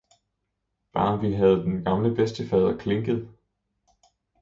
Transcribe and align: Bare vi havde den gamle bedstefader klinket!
Bare 0.93 1.19
vi 1.19 1.33
havde 1.33 1.55
den 1.63 1.83
gamle 1.83 2.15
bedstefader 2.15 2.77
klinket! 2.77 3.29